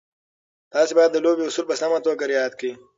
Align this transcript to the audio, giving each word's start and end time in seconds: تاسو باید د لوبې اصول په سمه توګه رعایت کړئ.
تاسو 0.73 0.91
باید 0.97 1.11
د 1.13 1.17
لوبې 1.25 1.43
اصول 1.45 1.65
په 1.69 1.75
سمه 1.81 1.97
توګه 2.05 2.23
رعایت 2.31 2.53
کړئ. 2.59 2.71